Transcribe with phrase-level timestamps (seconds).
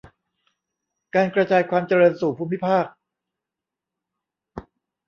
[1.15, 2.85] การกระจายความเจริญสู่ภูมิภาค